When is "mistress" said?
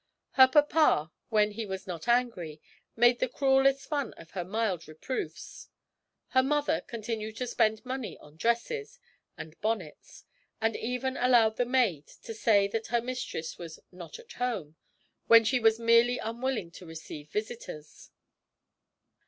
12.99-13.59